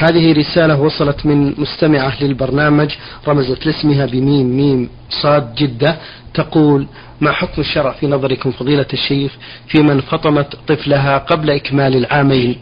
[0.00, 2.90] هذه رسالة وصلت من مستمعة للبرنامج
[3.28, 5.96] رمزت لاسمها بميم ميم صاد جدة
[6.34, 6.86] تقول
[7.20, 9.32] ما حكم الشرع في نظركم فضيلة الشيخ
[9.68, 12.56] في من فطمت طفلها قبل إكمال العامين؟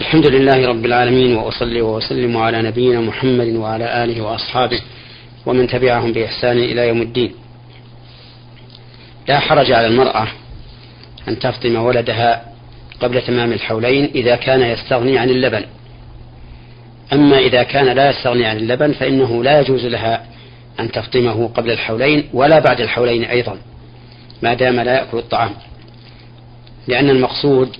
[0.00, 4.80] الحمد لله رب العالمين وأصلي وأسلم على نبينا محمد وعلى آله وأصحابه
[5.46, 7.32] ومن تبعهم بإحسان إلى يوم الدين.
[9.28, 10.28] لا حرج على المرأة
[11.28, 12.44] أن تفطم ولدها
[13.00, 15.64] قبل تمام الحولين إذا كان يستغني عن اللبن.
[17.12, 20.26] أما إذا كان لا يستغني عن اللبن فإنه لا يجوز لها
[20.80, 23.58] أن تفطمه قبل الحولين ولا بعد الحولين أيضا
[24.42, 25.50] ما دام لا يأكل الطعام.
[26.88, 27.76] لأن المقصود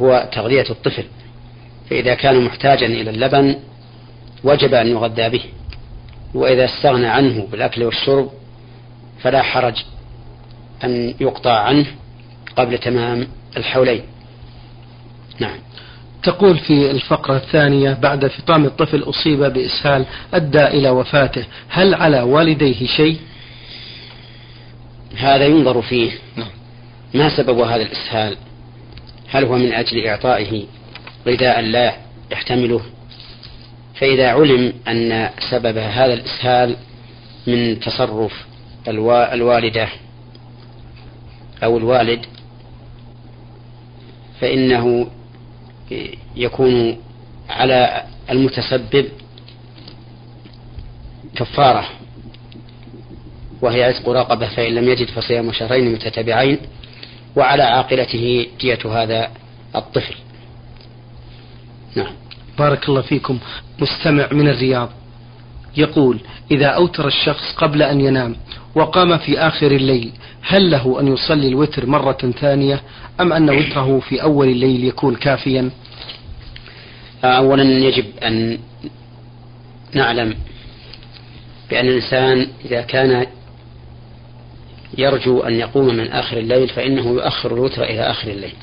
[0.00, 1.04] هو تغذية الطفل
[1.90, 3.56] فإذا كان محتاجا إلى اللبن
[4.44, 5.42] وجب أن يغذى به
[6.34, 8.30] وإذا استغنى عنه بالأكل والشرب
[9.22, 9.84] فلا حرج
[10.84, 11.86] أن يقطع عنه
[12.56, 14.02] قبل تمام الحولين.
[15.38, 15.58] نعم.
[16.26, 21.44] تقول في الفقرة الثانية بعد فطام الطفل أصيب بإسهال أدى إلى وفاته.
[21.68, 23.18] هل على والديه شيء؟
[25.16, 26.10] هذا ينظر فيه.
[26.36, 26.48] نعم.
[27.14, 28.36] ما سبب هذا الإسهال؟
[29.28, 30.64] هل هو من أجل إعطائه
[31.26, 31.96] غذاء لا
[32.32, 32.80] يحتمله؟
[33.94, 36.76] فإذا علم أن سبب هذا الإسهال
[37.46, 38.46] من تصرف
[38.88, 39.88] الوالدة
[41.64, 42.26] أو الوالد
[44.40, 45.06] فإنه
[46.36, 46.98] يكون
[47.48, 49.08] على المتسبب
[51.36, 51.88] كفارة
[53.62, 56.58] وهي عتق رقبة فإن لم يجد فصيام شهرين متتابعين
[57.36, 59.30] وعلى عاقلته دية هذا
[59.76, 60.14] الطفل.
[61.94, 62.12] نعم.
[62.58, 63.38] بارك الله فيكم.
[63.78, 64.90] مستمع من الرياض.
[65.76, 66.18] يقول
[66.50, 68.36] إذا أوتر الشخص قبل أن ينام
[68.74, 70.12] وقام في آخر الليل
[70.42, 72.80] هل له أن يصلي الوتر مرة ثانية
[73.20, 75.70] أم أن وتره في أول الليل يكون كافيا؟
[77.24, 78.58] أولا يجب أن
[79.92, 80.34] نعلم
[81.70, 83.26] بأن الإنسان إذا كان
[84.98, 88.54] يرجو أن يقوم من آخر الليل فإنه يؤخر الوتر إلى آخر الليل.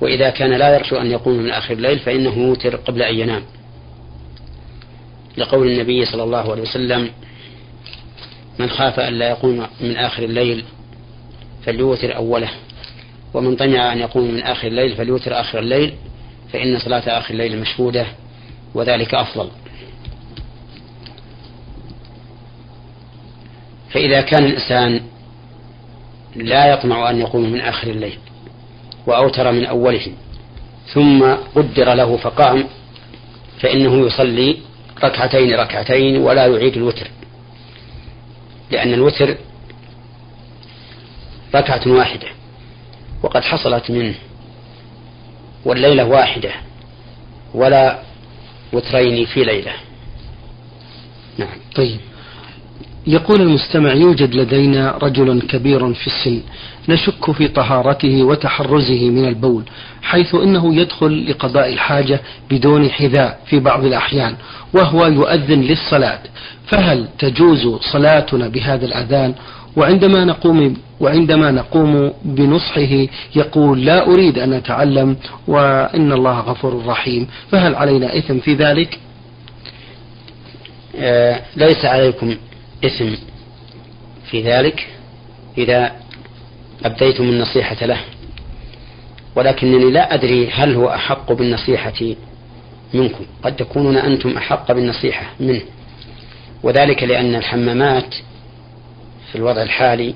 [0.00, 3.42] وإذا كان لا يرجو أن يقوم من آخر الليل فإنه يوتر قبل أن ينام.
[5.36, 7.10] لقول النبي صلى الله عليه وسلم
[8.58, 10.64] من خاف أن لا يقوم من آخر الليل
[11.66, 12.50] فليوتر أوله
[13.34, 15.94] ومن طمع أن يقوم من آخر الليل فليوتر آخر الليل
[16.52, 18.06] فإن صلاة آخر الليل مشهودة
[18.74, 19.48] وذلك أفضل.
[23.90, 25.00] فإذا كان الإنسان
[26.36, 28.18] لا يطمع أن يقوم من آخر الليل
[29.06, 30.06] وأوتر من أوله
[30.94, 31.24] ثم
[31.54, 32.64] قدر له فقام
[33.60, 34.56] فإنه يصلي
[35.02, 37.08] ركعتين ركعتين ولا يعيد الوتر
[38.70, 39.36] لأن الوتر
[41.54, 42.28] ركعة واحدة
[43.22, 44.14] وقد حصلت منه
[45.64, 46.50] والليلة واحدة
[47.54, 47.98] ولا
[48.72, 49.72] وترين في ليلة.
[51.38, 51.48] نعم.
[51.74, 52.00] طيب.
[53.06, 56.42] يقول المستمع يوجد لدينا رجل كبير في السن
[56.88, 59.62] نشك في طهارته وتحرزه من البول
[60.02, 64.36] حيث إنه يدخل لقضاء الحاجة بدون حذاء في بعض الأحيان
[64.74, 66.20] وهو يؤذن للصلاة.
[66.66, 69.34] فهل تجوز صلاتنا بهذا الأذان؟
[69.76, 73.06] وعندما نقوم وعندما نقوم بنصحه
[73.36, 75.16] يقول لا أريد أن أتعلم
[75.48, 77.26] وإن الله غفور رحيم.
[77.50, 78.98] فهل علينا إثم في ذلك؟
[80.96, 82.36] آه ليس عليكم
[82.84, 83.10] إثم
[84.30, 84.86] في ذلك
[85.58, 85.92] إذا
[86.84, 88.00] أبديتم النصيحة له.
[89.36, 92.14] ولكنني لا أدري هل هو أحق بالنصيحة
[92.94, 93.24] منكم.
[93.42, 95.62] قد تكونون أنتم أحق بالنصيحة منه.
[96.62, 98.14] وذلك لأن الحمامات
[99.32, 100.14] في الوضع الحالي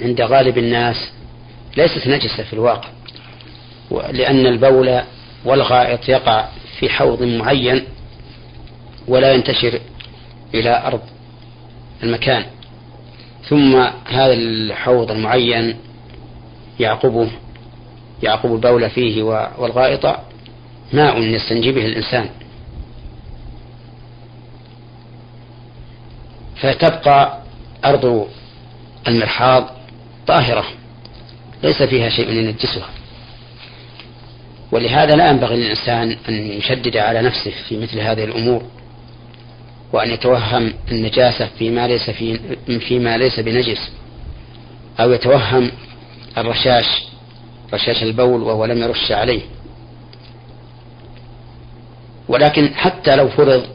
[0.00, 0.96] عند غالب الناس
[1.76, 2.88] ليست نجسة في الواقع.
[3.90, 5.00] لأن البول
[5.44, 6.48] والغائط يقع
[6.78, 7.84] في حوض معين
[9.08, 9.80] ولا ينتشر
[10.54, 11.00] إلى أرض
[12.02, 12.44] المكان.
[13.48, 13.76] ثم
[14.06, 15.76] هذا الحوض المعين
[16.80, 17.30] يعقبه
[18.22, 20.16] يعقب البول فيه والغائط
[20.92, 22.28] ماء يستنجي به الإنسان.
[26.56, 27.38] فتبقى
[27.84, 28.28] أرض
[29.08, 29.70] المرحاض
[30.26, 30.64] طاهرة
[31.62, 32.88] ليس فيها شيء ينجسها.
[34.72, 38.62] ولهذا لا ينبغي للإنسان أن يشدد على نفسه في مثل هذه الأمور.
[39.92, 42.38] وأن يتوهم النجاسة فيما ليس في
[42.78, 43.90] فيما ليس بنجس
[45.00, 45.70] أو يتوهم
[46.38, 46.86] الرشاش
[47.74, 49.40] رشاش البول وهو لم يرش عليه.
[52.28, 53.66] ولكن حتى لو فرض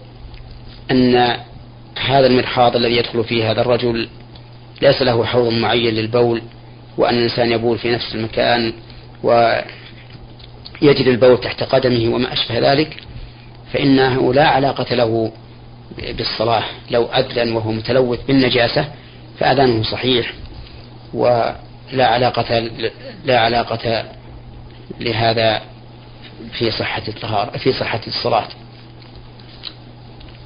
[0.92, 1.38] أن
[2.06, 4.10] هذا المرحاض الذي يدخل فيه هذا الرجل
[4.82, 6.42] ليس له حوض معين للبول
[6.98, 8.74] وأن الإنسان يبول في نفس المكان
[9.24, 12.98] ويجد البول تحت قدمه وما أشبه ذلك
[13.74, 15.32] فإنه لا علاقة له
[15.98, 18.88] بالصلاة لو أذن وهو متلوث بالنجاسة
[19.40, 20.34] فأذانه صحيح
[21.14, 22.70] ولا علاقة
[23.26, 24.06] لا علاقة
[25.00, 25.62] لهذا
[26.52, 28.48] في صحة الطهارة في صحة الصلاة.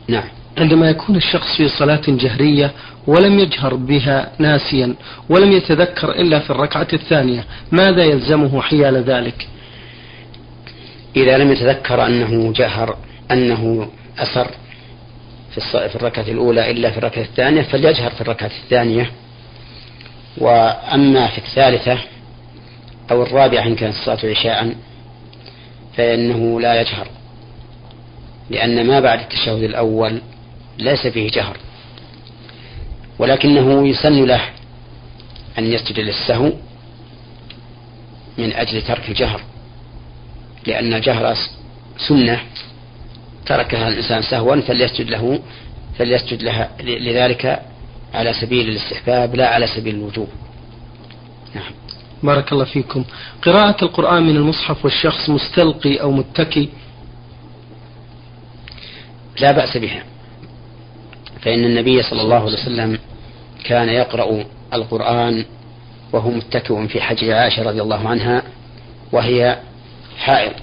[0.07, 0.27] نعم.
[0.57, 2.71] عندما يكون الشخص في صلاة جهرية
[3.07, 4.95] ولم يجهر بها ناسيا
[5.30, 9.48] ولم يتذكر إلا في الركعة الثانية ماذا يلزمه حيال ذلك
[11.15, 12.98] إذا لم يتذكر أنه جهر
[13.31, 13.89] أنه
[14.19, 14.48] أسر
[15.59, 19.12] في الركعة الأولى إلا في الركعة الثانية فليجهر في الركعة الثانية.
[20.38, 21.98] وأما في الثالثة
[23.12, 24.75] أو الرابعة إن كانت الصلاة عشاء
[25.98, 27.07] فإنه لا يجهر.
[28.50, 30.21] لأن ما بعد التشهد الأول
[30.77, 31.57] ليس فيه جهر.
[33.19, 34.42] ولكنه يسن له
[35.57, 36.51] أن يسجد للسهو
[38.38, 39.42] من أجل ترك الجهر
[40.68, 41.36] لأن الجهر
[42.07, 42.39] سنة
[43.51, 45.39] تركها الإنسان سهوا فليسجد له
[45.98, 47.62] فليسجد لها لذلك
[48.13, 50.27] على سبيل الاستحباب لا على سبيل الوجوب.
[51.56, 51.71] نعم.
[52.24, 53.03] بارك الله فيكم.
[53.42, 56.69] قراءة القرآن من المصحف والشخص مستلقي أو متكي
[59.39, 60.03] لا بأس بها.
[61.42, 63.00] فإن النبي صلى الله عليه وسلم
[63.63, 65.45] كان يقرأ القرآن
[66.13, 68.44] وهو متكئ في حجر عائشة رضي الله عنها
[69.12, 69.59] وهي
[70.18, 70.53] حائض.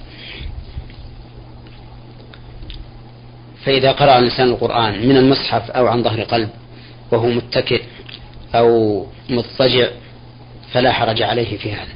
[3.65, 6.49] فإذا قرأ الإنسان القرآن من المصحف أو عن ظهر قلب
[7.11, 7.81] وهو متكئ
[8.55, 9.87] أو مضطجع
[10.71, 11.93] فلا حرج عليه في هذا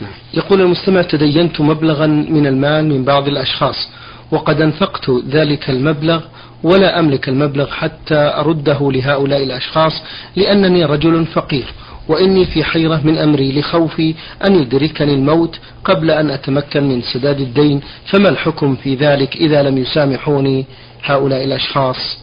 [0.00, 0.12] نعم.
[0.34, 3.88] يقول المستمع تدينت مبلغا من المال من بعض الأشخاص
[4.30, 6.22] وقد أنفقت ذلك المبلغ
[6.62, 10.02] ولا أملك المبلغ حتى أرده لهؤلاء الأشخاص
[10.36, 11.66] لأنني رجل فقير
[12.08, 14.14] وإني في حيرة من أمري لخوفي
[14.46, 17.80] أن يدركني الموت قبل أن أتمكن من سداد الدين.
[18.06, 20.66] فما الحكم في ذلك إذا لم يسامحوني
[21.02, 22.18] هؤلاء الأشخاص؟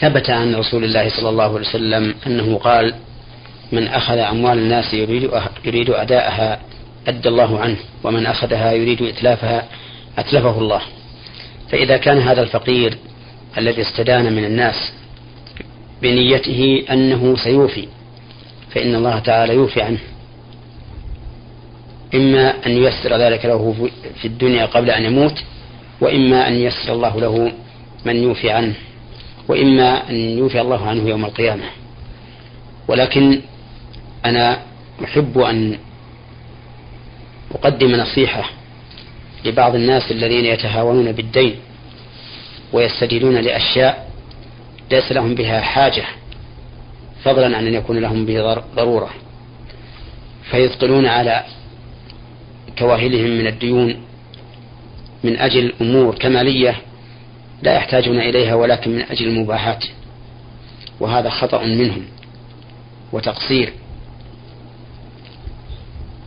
[0.00, 2.94] ثبت عن رسول الله صلى الله عليه وسلم أنه قال
[3.72, 5.30] من أخذ أموال الناس يريد
[5.64, 6.60] يريد أداءها
[7.08, 9.68] أدى الله عنه ومن أخذها يريد إتلافها
[10.18, 10.80] أتلفه الله.
[11.70, 12.98] فإذا كان هذا الفقير
[13.58, 14.92] الذي استدان من الناس
[16.04, 17.88] بنيته أنه سيوفي
[18.70, 19.98] فإن الله تعالى يوفي عنه.
[22.14, 23.90] إما أن ييسر ذلك له
[24.20, 25.42] في الدنيا قبل أن يموت
[26.00, 27.52] وإما أن ييسر الله له
[28.04, 28.74] من يوفي عنه
[29.48, 31.64] وإما أن يوفي الله عنه يوم القيامة.
[32.88, 33.40] ولكن
[34.24, 34.58] أنا
[35.04, 35.78] أحب أن
[37.54, 38.44] أقدم نصيحة
[39.44, 41.54] لبعض الناس الذين يتهاونون بالدين
[42.72, 44.13] ويستدينون لأشياء
[44.90, 46.04] ليس لهم بها حاجة
[47.24, 49.10] فضلا عن أن يكون لهم به ضرورة.
[50.50, 51.44] فيثقلون على
[52.78, 53.96] كواهلهم من الديون
[55.24, 56.76] من أجل أمور كمالية
[57.62, 59.84] لا يحتاجون إليها ولكن من أجل المباحات.
[61.00, 62.04] وهذا خطأ منهم
[63.12, 63.72] وتقصير.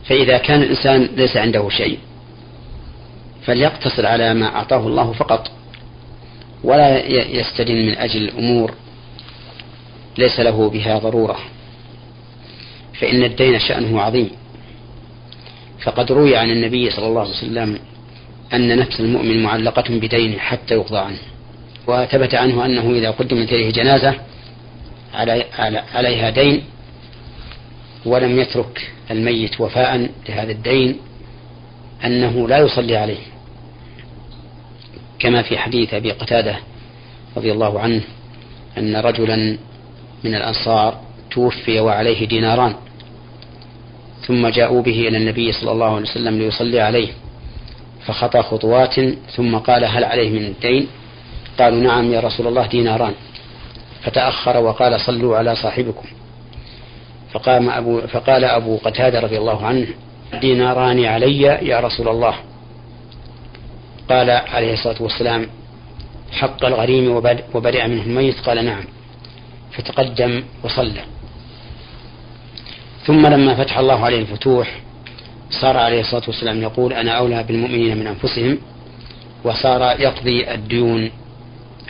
[0.04, 1.98] فإذا كان الإنسان ليس عنده شيء
[3.46, 5.57] فليقتصر على ما أعطاه الله فقط.
[6.64, 8.74] ولا يستدن من أجل أمور
[10.18, 11.38] ليس له بها ضرورة
[13.00, 14.30] فإن الدين شأنه عظيم.
[15.82, 17.78] فقد روي عن النبي صلى الله عليه وسلم
[18.54, 21.18] أن نفس المؤمن معلقة بدينه حتى يقضى عنه
[21.86, 24.14] وثبت عنه أنه إذا قدمت إليه جنازة
[25.94, 26.62] عليها دين
[28.06, 30.96] ولم يترك الميت وفاء لهذا الدين
[32.04, 33.18] أنه لا يصلي عليه.
[35.18, 36.56] كما في حديث أبي قتادة
[37.36, 38.02] رضي الله عنه
[38.78, 39.58] أن رجلا
[40.24, 42.74] من الأنصار توفي وعليه ديناران
[44.26, 47.08] ثم جاءوا به إلى النبي صلى الله عليه وسلم ليصلي عليه
[48.06, 49.00] فخطى خطوات
[49.36, 50.88] ثم قال هل عليه من الدين
[51.58, 53.14] قالوا نعم يا رسول الله ديناران
[54.02, 56.08] فتأخر وقال صلوا على صاحبكم.
[57.32, 59.86] فقام أبو فقال أبو قتادة رضي الله عنه
[60.40, 62.34] ديناران علي يا رسول الله.
[64.08, 65.46] قال عليه الصلاة والسلام
[66.32, 67.10] حق الغريم
[67.54, 68.40] وبرئ منه الميت.
[68.40, 68.84] قال نعم.
[69.72, 71.04] فتقدم وصلى.
[73.06, 74.80] ثم لما فتح الله عليه الفتوح
[75.50, 78.58] صار عليه الصلاة والسلام يقول أنا أولى بالمؤمنين من أنفسهم.
[79.44, 81.10] وصار يقضي الديون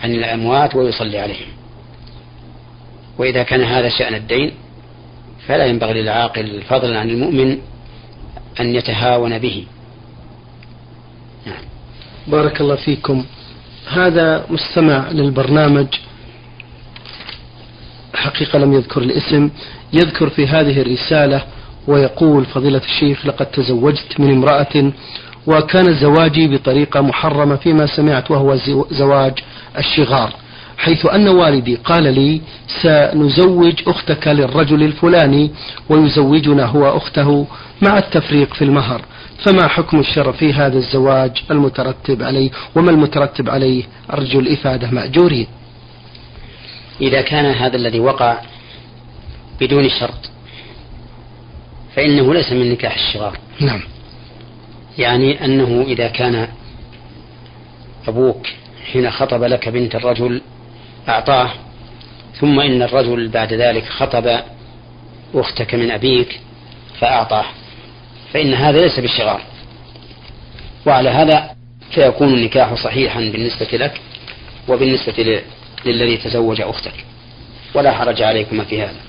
[0.02, 1.48] عن الأموات ويصلي عليهم.
[3.18, 4.52] وإذا كان هذا شأن الدين
[5.46, 7.58] فلا ينبغي للعاقل فضلا عن المؤمن
[8.60, 9.66] أن يتهاون به.
[11.46, 11.77] نعم.
[12.28, 13.24] بارك الله فيكم.
[13.88, 15.86] هذا مستمع للبرنامج.
[18.14, 19.50] حقيقة لم يذكر الاسم
[19.92, 21.42] يذكر في هذه الرسالة
[21.86, 24.92] ويقول فضيلة الشيخ لقد تزوجت من امرأة
[25.46, 28.56] وكان زواجي بطريقة محرمة فيما سمعت وهو
[28.90, 29.32] زواج
[29.78, 30.32] الشغار.
[30.78, 32.40] حيث أن والدي قال لي
[32.82, 35.50] سنزوج أختك للرجل الفلاني
[35.88, 37.46] ويزوجنا هو أخته
[37.82, 39.00] مع التفريق في المهر.
[39.44, 45.46] فما حكم الشرع في هذا الزواج المترتب عليه؟ وما المترتب عليه؟ أرجو الإفادة مأجورين.
[47.00, 48.38] إذا كان هذا الذي وقع
[49.60, 50.30] بدون شرط
[51.96, 53.80] فإنه ليس من نكاح الشغار نعم.
[54.98, 56.48] يعني أنه إذا كان
[58.08, 58.46] أبوك
[58.92, 60.40] حين خطب لك بنت الرجل
[61.08, 61.50] أعطاه
[62.40, 64.40] ثم إن الرجل بعد ذلك خطب
[65.34, 66.40] أختك من أبيك
[67.00, 67.44] فأعطاه.
[68.32, 69.42] فإن هذا ليس بالشغار
[70.86, 71.50] وعلى هذا
[71.90, 74.00] فيكون النكاح صحيحا بالنسبة لك
[74.68, 75.42] وبالنسبة
[75.86, 77.04] للذي تزوج أختك.
[77.74, 79.00] ولا حرج عليكما في هذا.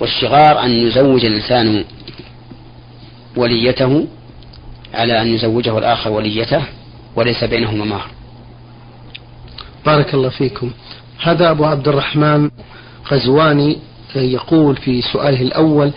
[0.00, 1.84] والشغار أن يزوج الإنسان
[3.36, 4.06] وليته
[4.94, 6.62] على أن يزوجه الآخر وليته
[7.16, 8.10] وليس بينهما مهر.
[9.86, 10.70] بارك الله فيكم.
[11.22, 12.50] هذا أبو عبد الرحمن
[13.12, 13.78] غزواني
[14.14, 15.92] يقول في سؤاله الأول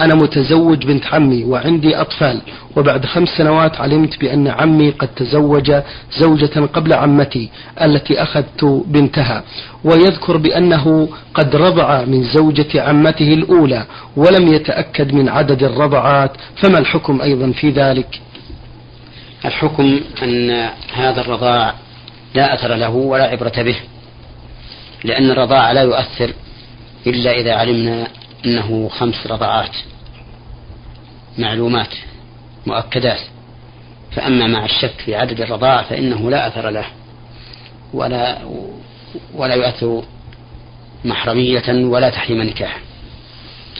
[0.00, 2.40] أنا متزوج بنت عمي وعندي أطفال
[2.76, 5.72] وبعد خمس سنوات علمت بأن عمي قد تزوج
[6.18, 7.50] زوجة قبل عمتي
[7.82, 9.42] التي أخذت بنتها
[9.84, 13.84] ويذكر بأنه قد رضع من زوجة عمته الأولى
[14.16, 18.20] ولم يتأكد من عدد الرضعات فما الحكم أيضا في ذلك؟
[19.44, 20.50] الحكم أن
[20.94, 21.74] هذا الرضاع
[22.34, 23.76] لا أثر له ولا عبرة به
[25.04, 26.32] لأن الرضاع لا يؤثر
[27.06, 28.08] إلا إذا علمنا
[28.44, 29.76] أنه خمس رضعات
[31.38, 31.94] معلومات
[32.66, 33.20] مؤكدات.
[34.12, 36.86] فأما مع الشك في عدد الرضاع فإنه لا أثر له
[37.92, 38.38] ولا
[39.34, 40.02] ولا يؤثر
[41.04, 42.78] محرمية ولا تحريم نكاح.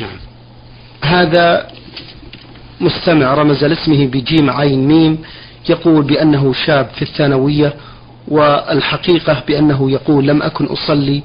[0.00, 0.16] نعم.
[1.04, 1.70] هذا
[2.80, 5.18] مستمع رمز لاسمه بجيم عين ميم
[5.68, 7.74] يقول بأنه شاب في الثانوية
[8.28, 11.22] والحقيقة بأنه يقول لم أكن أصلي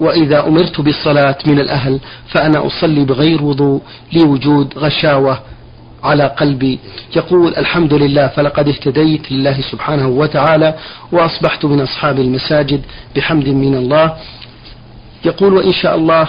[0.00, 3.80] وإذا أمرت بالصلاة من الأهل فأنا أصلي بغير وضوء
[4.12, 5.40] لوجود غشاوة
[6.02, 6.78] على قلبي.
[7.16, 10.74] يقول الحمد لله فلقد اهتديت لله سبحانه وتعالى
[11.12, 12.82] وأصبحت من أصحاب المساجد
[13.16, 14.16] بحمد من الله.
[15.24, 16.28] يقول وإن شاء الله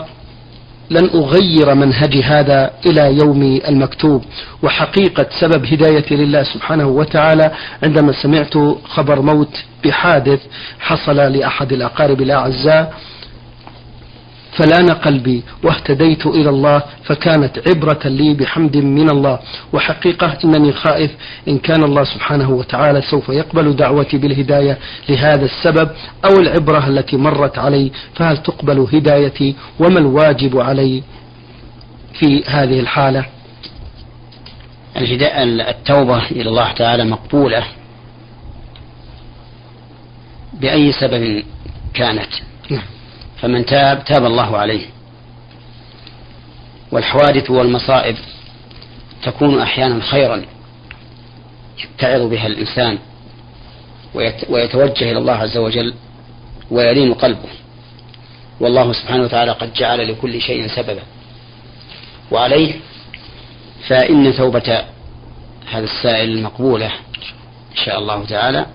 [0.90, 4.24] لن أغير منهجي هذا إلى يوم المكتوب.
[4.64, 7.52] وحقيقة سبب هدايتي لله سبحانه وتعالى
[7.84, 8.54] عندما سمعت
[8.84, 10.40] خبر موت بحادث
[10.80, 12.94] حصل لأحد الأقارب الأعزاء
[14.58, 19.40] فلان قلبي واهتديت إلى الله فكانت عبرة لي بحمد من الله.
[19.74, 21.12] وحقيقة إنني خائف
[21.48, 24.78] إن كان الله سبحانه وتعالى سوف يقبل دعوتي بالهداية
[25.10, 25.90] لهذا السبب
[26.26, 31.04] أو العبرة التي مرت علي فهل تقبل هدايتي؟ وما الواجب علي
[32.14, 33.26] في هذه الحالة؟
[34.98, 37.64] التوبة إلى الله تعالى مقبولة
[40.54, 41.44] بأي سبب
[41.94, 42.30] كانت.
[43.42, 44.86] فمن تاب تاب الله عليه.
[46.92, 48.16] والحوادث والمصائب
[49.24, 50.46] تكون أحيانا خيرا
[51.84, 53.00] يتعظ بها الإنسان
[54.50, 55.94] ويتوجه إلى الله عز وجل
[56.72, 57.50] ويلين قلبه.
[58.60, 61.02] والله سبحانه وتعالى قد جعل لكل شيء سببا.
[62.32, 62.74] وعليه
[63.88, 64.86] فإن توبة
[65.72, 66.86] هذا السائل مقبولة
[67.72, 68.66] إن شاء الله تعالى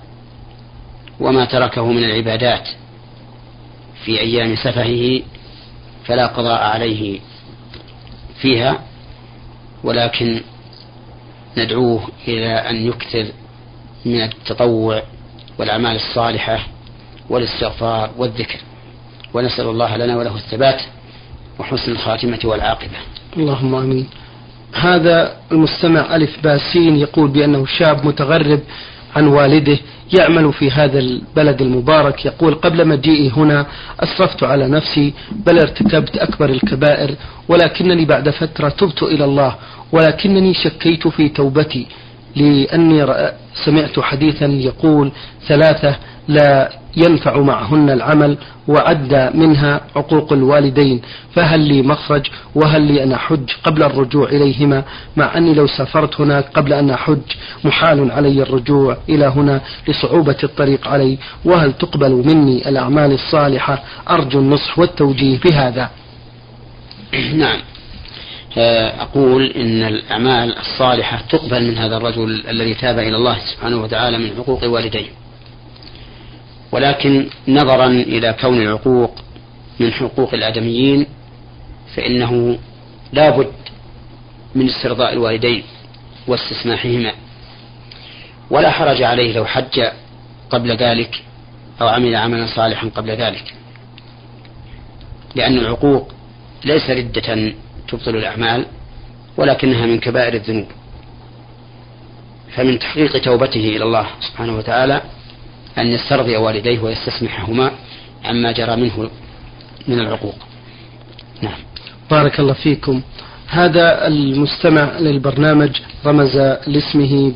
[1.20, 2.68] وما تركه من العبادات
[4.10, 5.22] في أيام سفهه
[6.04, 7.20] فلا قضاء عليه
[8.40, 8.80] فيها
[9.84, 10.40] ولكن
[11.56, 13.26] ندعوه إلى أن يكثر
[14.04, 15.02] من التطوع
[15.58, 16.66] والأعمال الصالحة
[17.28, 18.58] والاستغفار والذكر.
[19.34, 20.82] ونسأل الله لنا وله الثبات
[21.58, 22.96] وحسن الخاتمة والعاقبة.
[23.36, 24.08] اللهم آمين.
[24.72, 28.60] هذا المستمع ألف باسين يقول بأنه شاب متغرب
[29.16, 29.78] عن والده
[30.18, 32.24] يعمل في هذا البلد المبارك.
[32.26, 33.66] يقول قبل مجيئي هنا
[34.00, 35.12] أسرفت على نفسي
[35.46, 37.14] بل ارتكبت أكبر الكبائر
[37.48, 39.54] ولكنني بعد فترة تبت إلى الله
[39.92, 41.86] ولكنني شكيت في توبتي
[42.36, 43.06] لأني
[43.64, 45.12] سمعت حديثا يقول
[45.48, 45.96] ثلاثة
[46.28, 51.02] لا ينفع معهن العمل وعد منها عقوق الوالدين.
[51.34, 54.84] فهل لي مخرج وهل لي أن أحج قبل الرجوع إليهما؟
[55.16, 57.20] مع أني لو سافرت هناك قبل أن أحج
[57.64, 61.18] محال علي الرجوع إلى هنا لصعوبة الطريق علي.
[61.44, 65.90] وهل تقبل مني الأعمال الصالحة؟ أرجو النصح والتوجيه بهذا.
[67.34, 67.60] نعم.
[68.56, 74.30] أقول إن الأعمال الصالحة تقبل من هذا الرجل الذي تاب إلى الله سبحانه وتعالى من
[74.38, 75.19] حقوق والديه
[76.72, 79.14] ولكن نظرا إلى كون العقوق
[79.80, 81.06] من حقوق الآدميين
[81.96, 82.58] فإنه
[83.12, 83.52] لا بد
[84.54, 85.62] من استرضاء الوالدين
[86.26, 87.12] واستسماحهما.
[88.50, 89.86] ولا حرج عليه لو حج
[90.50, 91.22] قبل ذلك
[91.80, 93.54] أو عمل عملا صالحا قبل ذلك.
[95.34, 96.12] لأن العقوق
[96.64, 97.52] ليس ردة
[97.88, 98.66] تبطل الأعمال
[99.36, 100.66] ولكنها من كبائر الذنوب.
[102.56, 105.02] فمن تحقيق توبته إلى الله سبحانه وتعالى
[105.78, 107.70] أن يسترضي والديه ويستسمحهما
[108.24, 109.10] عما جرى منه
[109.88, 110.34] من العقوق.
[111.42, 111.58] نعم.
[112.10, 113.02] بارك الله فيكم.
[113.48, 115.70] هذا المستمع للبرنامج
[116.06, 116.36] رمز
[116.66, 117.32] لاسمه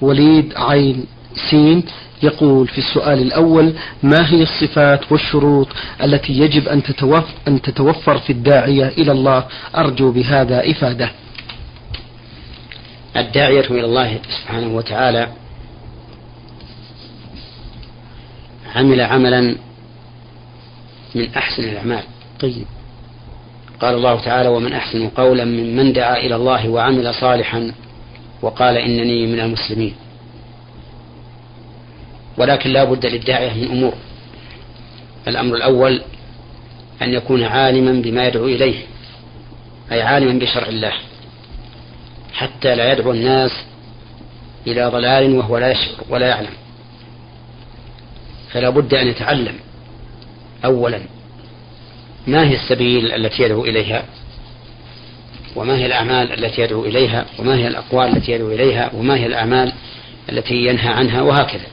[0.00, 1.06] بوليد عين
[1.50, 1.84] سين
[2.22, 5.68] يقول في السؤال الأول ما هي الصفات والشروط
[6.02, 9.44] التي يجب أن تتوفر, أن تتوفر في الداعية إلى الله؟
[9.76, 11.10] أرجو بهذا إفادة.
[13.16, 15.28] الداعية إلى الله سبحانه وتعالى
[18.74, 19.56] عمل عملا
[21.14, 22.02] من أحسن الأعمال.
[22.40, 22.66] طيب.
[23.80, 27.72] قال الله تعالى ومن أحسن قولا ممن دعا إلى الله وعمل صالحا
[28.42, 29.94] وقال إنني من المسلمين.
[32.38, 33.94] ولكن لا بد للداعية من أمور.
[35.28, 36.02] الأمر الأول
[37.02, 38.78] أن يكون عالما بما يدعو إليه
[39.92, 40.92] أي عالما بشرع الله
[42.32, 43.50] حتى لا يدعو الناس
[44.66, 46.52] إلى ضلال وهو لا يشعر ولا يعلم.
[48.52, 49.54] فلا بد أن يتعلم.
[50.64, 51.00] أولا
[52.26, 54.04] ما هي السبيل التي يدعو إليها؟
[55.56, 59.72] وما هي الأعمال التي يدعو إليها؟ وما هي الأقوال التي يدعو إليها؟ وما هي الأعمال
[60.32, 61.66] التي ينهى عنها؟ وهكذا.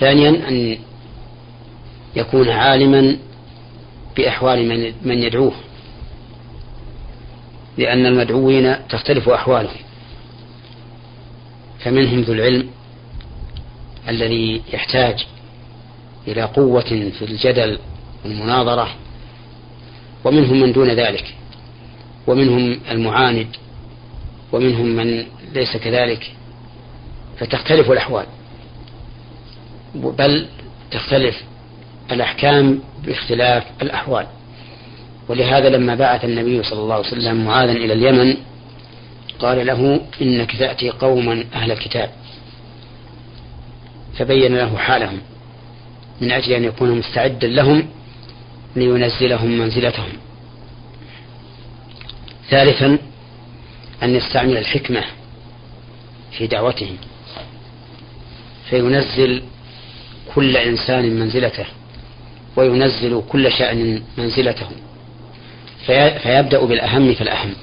[0.00, 0.78] ثانيا أن
[2.16, 3.16] يكون عالما
[4.16, 5.52] بأحوال من, من يدعوه.
[7.78, 9.80] لأن المدعوين تختلف أحوالهم.
[11.80, 12.68] فمنهم ذو العلم
[14.08, 15.26] الذي يحتاج
[16.28, 17.78] إلى قوة في الجدل
[18.24, 18.88] والمناظرة
[20.24, 21.34] ومنهم من دون ذلك
[22.26, 23.46] ومنهم المعاند
[24.52, 26.32] ومنهم من ليس كذلك
[27.38, 28.26] فتختلف الأحوال
[29.94, 30.46] بل
[30.90, 31.42] تختلف
[32.12, 34.26] الأحكام باختلاف الأحوال.
[35.28, 38.36] ولهذا لما بعث النبي صلى الله عليه وسلم معاذا إلى اليمن
[39.38, 42.10] قال له إنك تأتي قوما أهل الكتاب.
[44.18, 45.20] فبين له حالهم
[46.20, 47.88] من أجل أن يكون مستعدا لهم
[48.76, 50.12] لينزلهم منزلتهم.
[52.50, 52.98] ثالثا
[54.02, 55.04] أن يستعمل الحكمة
[56.38, 56.96] في دعوتهم
[58.70, 59.42] فينزل
[60.34, 61.66] كل إنسان منزلته
[62.56, 64.68] وينزل كل شأن منزلته.
[65.86, 67.54] فيبدأ بالأهم فالأهم.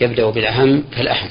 [0.00, 1.28] يبدأ بالأهم فالأهم.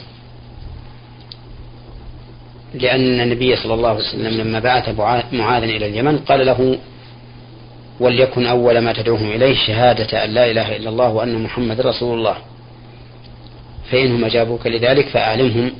[2.73, 4.99] لأن النبي صلى الله عليه وسلم لما بعث
[5.33, 6.77] معاذا إلى اليمن قال له
[7.99, 12.35] وليكن أول ما تدعوهم إليه شهادة أن لا إله إلا الله وأن محمد رسول الله.
[13.91, 15.71] فإنهم أجابوك لذلك فأعلمهم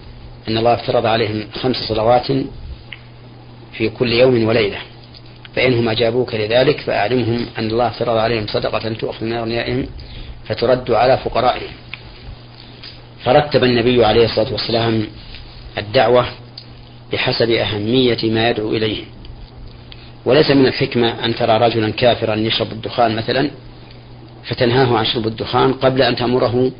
[0.48, 2.28] أن الله افترض عليهم خمس صلوات
[3.74, 4.78] في كل يوم وليلة.
[5.56, 9.86] فإنهم أجابوك لذلك فأعلمهم أن الله افترض عليهم صدقة تؤخذ من أغنيائهم
[10.46, 11.72] فترد على فقرائهم.
[13.24, 15.08] فرتب النبي عليه الصلاة والسلام
[15.78, 16.26] الدعوة
[17.14, 19.04] بحسب أهمية ما يدعو إليه.
[20.26, 23.50] وليس من الحكمة أن ترى رجلا كافرا يشرب الدخان مثلا
[24.44, 26.72] فتنهاه عن شرب الدخان قبل أن تأمره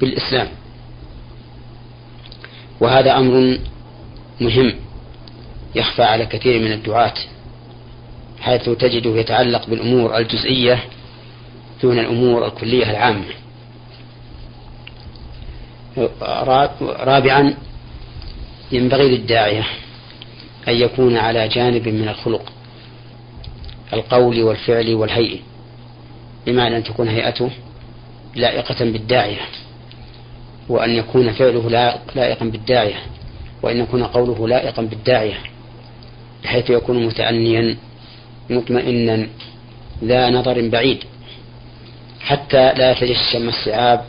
[0.00, 0.48] بالإسلام.
[2.80, 3.58] وهذا أمر
[4.40, 4.74] مهم
[5.74, 7.14] يخفى على كثير من الدعاة
[8.40, 10.84] حيث تجده يتعلق بالأمور الجزئية
[11.82, 13.24] دون الأمور الكلية العامة.
[17.00, 17.54] رابعا
[18.72, 19.64] ينبغي للداعية
[20.68, 22.52] أن يكون على جانب من الخلق
[23.92, 25.38] القول والفعل والهيئة
[26.46, 27.50] بمعنى أن تكون هيئته
[28.34, 29.40] لائقة بالداعية
[30.68, 31.70] وأن يكون فعله
[32.14, 32.96] لائقا بالداعية
[33.62, 35.38] وأن يكون قوله لائقا بالداعية
[36.44, 37.76] بحيث يكون متأنيا
[38.50, 39.26] مطمئنا
[40.04, 40.98] ذا نظر بعيد
[42.20, 44.04] حتى لا يتجشم الصعاب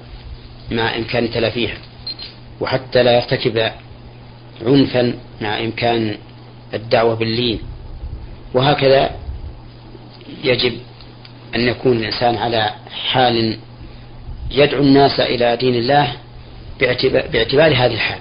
[0.71, 1.78] مع إمكان تلافيها
[2.62, 3.71] وحتى لا يرتكب
[4.61, 6.17] عنفا مع إمكان
[6.73, 7.59] الدعوة باللين.
[8.53, 9.11] وهكذا
[10.43, 10.73] يجب
[11.55, 12.73] أن يكون الإنسان على
[13.11, 13.57] حال
[14.51, 16.13] يدعو الناس إلى دين الله
[16.79, 18.19] باعتبار, هذه الحال.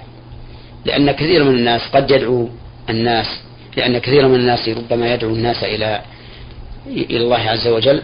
[0.85, 2.49] لأن كثير من الناس قد يدعو
[2.89, 3.27] الناس
[3.77, 6.01] لأن كثير من الناس ربما يدعو الناس إلى
[6.87, 8.01] إلى الله عز وجل.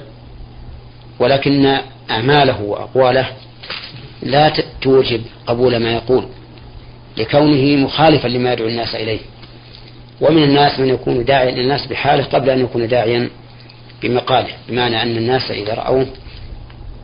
[1.20, 1.78] ولكن
[2.10, 3.28] أعماله وأقواله
[4.24, 6.26] لا توجب قبول ما يقول.
[7.18, 9.20] لكونه مخالفا لما يدعو الناس إليه.
[10.22, 13.30] ومن الناس من يكون داعيا للناس بحاله قبل أن يكون داعيا
[14.02, 16.08] بمقاله بمعنى أن الناس إذا رأوه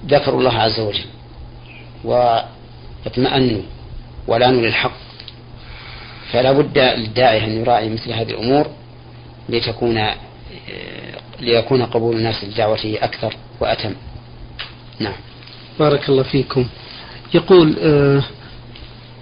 [0.07, 1.05] ذكروا الله عز وجل
[3.05, 3.61] اطمأنوا
[4.27, 4.91] ولانوا للحق
[6.31, 8.67] فلا بد للداعية أن يراعي مثل هذه الأمور
[9.49, 10.05] لتكون
[11.39, 13.93] ليكون قبول الناس للدعوة أكثر وأتم.
[14.99, 15.13] نعم.
[15.79, 16.67] بارك الله فيكم.
[17.33, 18.23] يقول آه،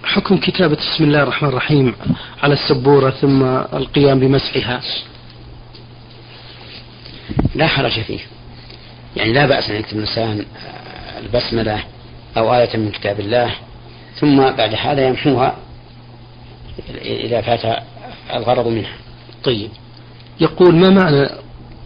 [0.04, 1.94] حكم كتابة بسم الله الرحمن الرحيم
[2.42, 4.80] على السبورة ثم القيام بمسحها.
[7.54, 8.18] لا حرج فيه.
[9.16, 10.44] يعني لا بأس أن يكتب الإنسان
[11.22, 11.84] البسملة
[12.36, 13.54] أو آية من كتاب الله
[14.20, 15.56] ثم بعد هذا يمحوها
[17.04, 17.82] إذا فات
[18.34, 18.96] الغرض منها.
[19.44, 19.70] طيب.
[20.40, 21.28] يقول ما معنى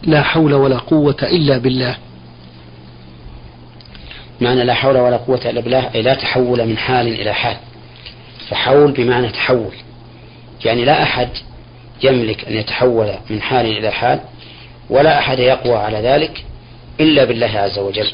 [0.03, 1.97] لا حول ولا قوة إلا بالله
[4.41, 7.57] معنى لا حول ولا قوة إلا بالله أي لا تحول من حال إلى حال.
[8.49, 9.75] فحول بمعنى تحول.
[10.65, 11.29] يعني لا أحد
[12.03, 14.21] يملك أن يتحول من حال إلى حال
[14.91, 16.45] ولا أحد يقوى على ذلك
[17.01, 18.11] إلا بالله عز وجل.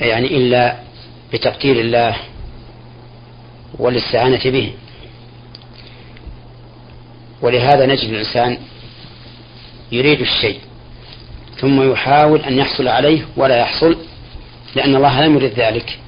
[0.00, 0.76] يعني إلا
[1.32, 2.16] بتقدير الله
[3.78, 4.72] والاستعانة به.
[7.42, 8.58] ولهذا نجد الإنسان
[9.92, 10.58] يريد الشيء
[11.56, 13.96] ثم يحاول أن يحصل عليه ولا يحصل
[14.74, 15.98] لأن الله لم يرد ذلك.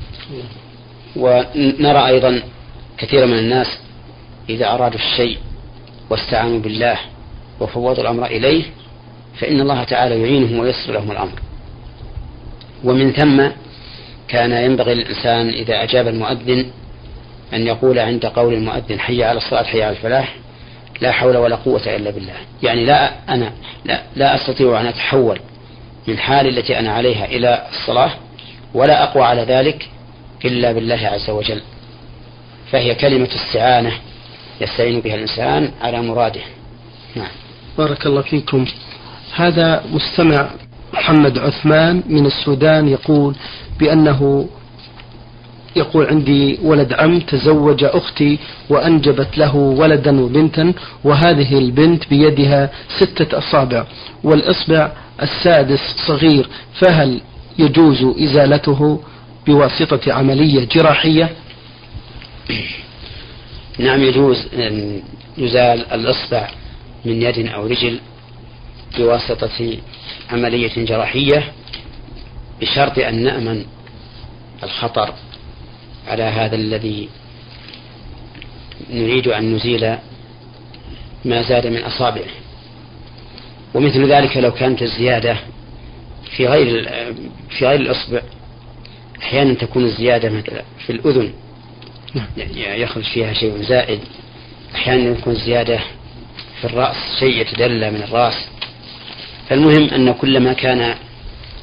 [1.16, 2.42] ونرى أيضا
[2.98, 3.78] كثير من الناس
[4.48, 5.38] إذا أرادوا الشيء
[6.10, 6.98] واستعانوا بالله
[7.60, 8.64] وفوضوا الأمر إليه
[9.38, 11.40] فإن الله تعالى يعينهم ويسر لهم الأمر.
[12.84, 13.48] ومن ثم
[14.28, 16.70] كان ينبغي للإنسان إذا أجاب المؤذن
[17.54, 20.36] أن يقول عند قول المؤذن حي على الصلاة حي على الفلاح
[21.00, 22.34] لا حول ولا قوة إلا بالله.
[22.62, 23.52] يعني لا أنا
[23.84, 25.40] لا, لا أستطيع أن أتحول
[26.06, 28.10] من حالي التي أنا عليها إلى الصلاة
[28.74, 29.88] ولا أقوى على ذلك
[30.44, 31.62] إلا بالله عز وجل.
[32.72, 33.92] فهي كلمة استعانة
[34.60, 36.40] يستعين بها الإنسان على مراده.
[37.16, 37.28] نعم.
[37.78, 38.64] بارك الله فيكم.
[39.34, 40.50] هذا مستمع
[40.94, 43.34] محمد عثمان من السودان يقول
[43.78, 44.48] بأنه
[45.76, 48.38] يقول عندي ولد عم تزوج أختي
[48.70, 50.72] وأنجبت له ولدا وبنتا
[51.04, 53.84] وهذه البنت بيدها ستة أصابع
[54.24, 56.48] والإصبع السادس صغير
[56.80, 57.20] فهل
[57.58, 59.00] يجوز إزالته
[59.46, 61.30] بواسطة عملية جراحية؟
[63.78, 65.02] نعم يجوز أن
[65.38, 66.50] يزال الإصبع
[67.04, 68.00] من يد أو رجل
[68.98, 69.78] بواسطة
[70.30, 71.52] عملية جراحية
[72.60, 73.64] بشرط أن نأمن
[74.62, 75.14] الخطر
[76.06, 77.08] على هذا الذي
[78.90, 79.96] نريد أن نزيل
[81.24, 82.30] ما زاد من أصابعه
[83.74, 85.36] ومثل ذلك لو كانت الزيادة
[86.36, 86.88] في غير
[87.50, 88.20] في غير الإصبع
[89.22, 91.32] أحيانا تكون الزيادة مثلا في الأذن.
[92.56, 94.00] يخرج فيها شيء زائد.
[94.74, 95.80] أحيانا يكون زيادة
[96.60, 98.34] في الرأس شيء يتدلى من الرأس.
[99.48, 100.94] فالمهم أن كل ما كان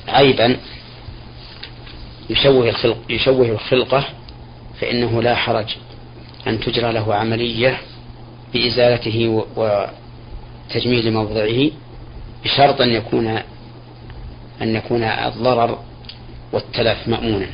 [0.08, 0.58] عيبا
[2.30, 4.06] يشوه الخلق يشوه الخلقة
[4.82, 5.76] فإنه لا حرج
[6.48, 7.78] أن تجرى له عملية
[8.54, 11.70] بإزالته وتجميل موضعه
[12.44, 13.28] بشرط أن يكون
[14.62, 15.80] أن يكون الضرر
[16.52, 17.48] والتلف مأمونا.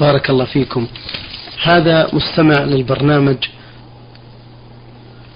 [0.00, 0.86] بارك الله فيكم.
[1.62, 3.36] هذا مستمع للبرنامج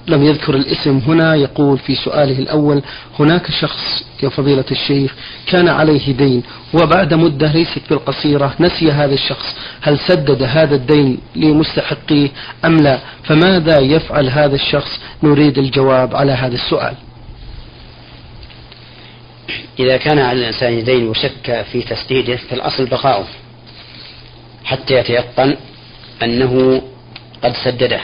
[0.07, 2.83] لم يذكر الاسم هنا يقول في سؤاله الأول
[3.19, 5.15] هناك شخص يا فضيلة الشيخ
[5.47, 6.43] كان عليه دين
[6.75, 12.29] وبعد مدة ليست بالقصيرة نسي هذا الشخص هل سدد هذا الدين لمستحقيه
[12.65, 16.95] أم لا؟ فماذا يفعل هذا الشخص؟ نريد الجواب على هذا السؤال.
[19.79, 23.27] إذا كان على الإنسان دين وشك في تسديده فالأصل بقاؤه.
[24.65, 25.57] حتى يتيقن
[26.23, 26.83] أنه
[27.45, 28.01] قد سدده.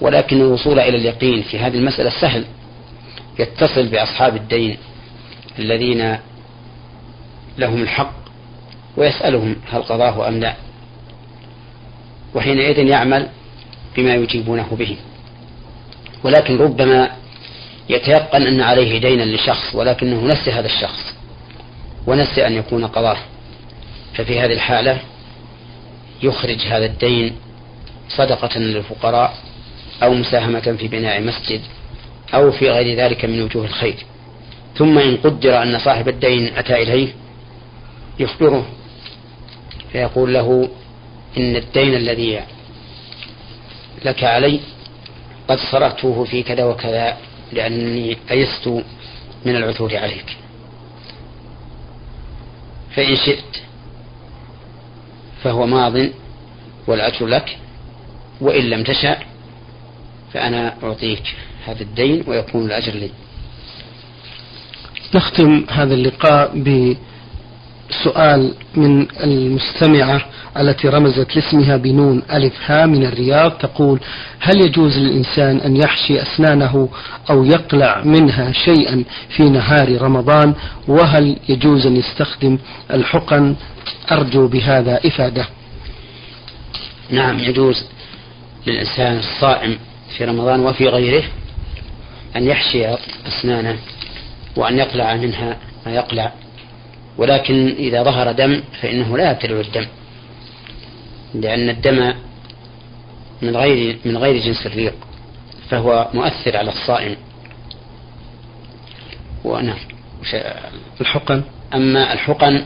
[0.00, 2.44] ولكن الوصول إلى اليقين في هذه المسألة سهل.
[3.38, 4.76] يتصل بأصحاب الدين
[5.58, 6.18] الذين
[7.58, 8.14] لهم الحق
[8.96, 10.54] ويسألهم هل قضاه أم لا.
[12.34, 13.28] وحينئذ يعمل
[13.96, 14.96] بما يجيبونه به.
[16.24, 17.10] ولكن ربما
[17.88, 21.14] يتيقن أن عليه دينا لشخص ولكنه نسي هذا الشخص
[22.06, 23.18] ونسي أن يكون قضاه.
[24.14, 24.98] ففي هذه الحالة
[26.22, 27.36] يخرج هذا الدين
[28.08, 29.36] صدقة للفقراء
[30.02, 31.60] أو مساهمة في بناء مسجد
[32.34, 33.96] أو في غير ذلك من وجوه الخير.
[34.76, 37.08] ثم إن قدر أن صاحب الدين أتى إليه
[38.18, 38.66] يخبره
[39.92, 40.68] فيقول له
[41.36, 42.40] إن الدين الذي
[44.04, 44.60] لك علي
[45.48, 47.16] قد صرفته في كذا وكذا
[47.52, 48.68] لأني أيست
[49.46, 50.36] من العثور عليك.
[52.96, 53.65] فإن شئت
[55.42, 56.08] فهو ماض
[56.86, 57.58] والأجر لك
[58.40, 59.18] وإن لم تشأ
[60.32, 61.22] فأنا أعطيك
[61.66, 63.10] هذا الدين ويكون الأجر لي.
[65.14, 66.58] نختم هذا اللقاء
[67.90, 70.20] سؤال من المستمعة
[70.58, 74.00] التي رمزت لاسمها بنون ألف ها من الرياض تقول
[74.40, 76.88] هل يجوز للإنسان أن يحشي أسنانه
[77.30, 79.04] أو يقلع منها شيئا
[79.36, 80.54] في نهار رمضان؟
[80.88, 82.58] وهل يجوز أن يستخدم
[82.90, 83.54] الحقن؟
[84.12, 85.46] أرجو بهذا إفادة.
[87.10, 87.84] نعم يجوز
[88.66, 89.78] للإنسان الصائم
[90.16, 91.24] في رمضان وفي غيره
[92.36, 92.86] أن يحشي
[93.26, 93.78] أسنانه
[94.56, 96.32] وأن يقلع منها ما يقلع.
[97.18, 99.86] ولكن إذا ظهر دم فإنه لا يبتلع الدم
[101.34, 102.14] لأن الدم
[103.42, 104.94] من غير من غير جنس الريق
[105.68, 107.16] فهو مؤثر على الصائم.
[109.44, 109.78] ونعم.
[111.00, 111.42] الحقن؟
[111.74, 112.64] أما الحقن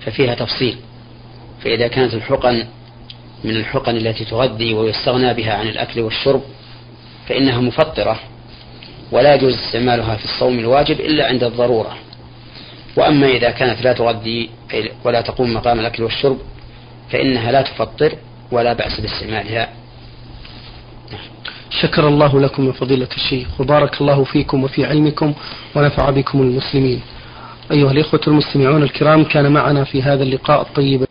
[0.00, 0.76] ففيها تفصيل
[1.64, 2.66] فإذا كانت الحقن
[3.44, 6.42] من الحقن التي تغذي ويستغنى بها عن الأكل والشرب
[7.28, 8.20] فإنها مفطرة
[9.12, 11.96] ولا يجوز استعمالها في الصوم الواجب إلا عند الضرورة.
[12.96, 14.50] وأما إذا كانت لا تغذي
[15.04, 16.38] ولا تقوم مقام الأكل والشرب
[17.10, 18.12] فإنها لا تفطر
[18.52, 19.68] ولا بأس باستعمالها.
[21.70, 25.34] شكر الله لكم يا فضيلة الشيخ وبارك الله فيكم وفي علمكم
[25.74, 27.00] ونفع بكم المسلمين.
[27.70, 31.02] أيها الإخوة المستمعون الكرام كان معنا في هذا اللقاء الطيب